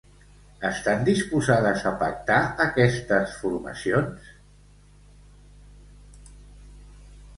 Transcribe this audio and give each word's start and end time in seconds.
Estan 0.69 1.03
disposades 1.09 1.83
a 1.89 1.91
pactar 1.99 2.39
aquestes 2.65 3.35
formacions? 3.43 4.33